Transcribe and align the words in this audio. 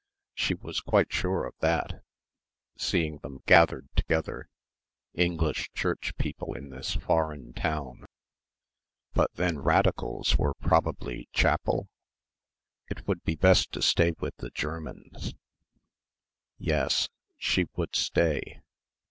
She 0.33 0.55
was 0.55 0.81
quite 0.81 1.13
sure 1.13 1.45
of 1.45 1.53
that, 1.59 2.01
seeing 2.75 3.19
them 3.19 3.43
gathered 3.45 3.87
together, 3.95 4.49
English 5.13 5.71
Church 5.73 6.13
people 6.17 6.55
in 6.55 6.69
this 6.71 6.95
foreign 6.95 7.53
town. 7.53 8.05
But 9.13 9.31
then 9.35 9.59
Radicals 9.59 10.39
were 10.39 10.55
probably 10.55 11.29
chapel? 11.33 11.87
It 12.89 13.07
would 13.07 13.21
be 13.23 13.35
best 13.35 13.71
to 13.73 13.83
stay 13.83 14.13
with 14.19 14.35
the 14.37 14.49
Germans. 14.49 15.35
Yes... 16.57 17.07
she 17.37 17.67
would 17.75 17.95
stay. 17.95 18.59